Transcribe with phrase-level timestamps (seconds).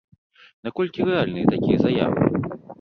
[0.69, 2.21] Наколькі рэальныя такія заявы?